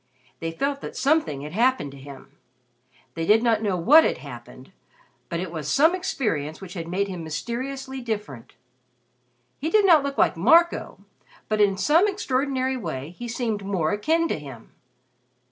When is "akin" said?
13.91-14.27